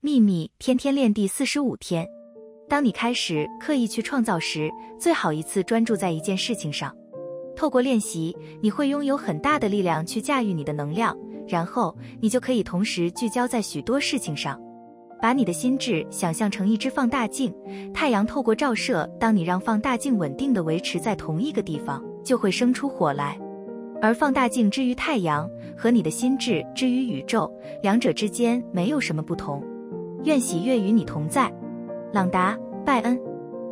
[0.00, 2.06] 秘密天天练第四十五天。
[2.68, 6.94] 当你开始刻意去创造时，最好一次专注在一件事情上。
[7.56, 14.56] 透过练习，你会拥有很大的力量去驾驭你的能量，然后你就可以同时聚焦在许多事情上。
[15.20, 17.52] 把你的心智想象成一只放大镜，
[17.92, 23.36] 太阳透过照射，当你让放大镜稳定的维持在同一个地方，就会生出火来。
[24.00, 27.52] 而放大镜之于太阳，和你的心智之于宇宙，
[27.82, 29.60] 两者之间没有什么不同。
[30.24, 31.52] 愿喜悦与你同在，
[32.12, 33.37] 朗达·拜恩。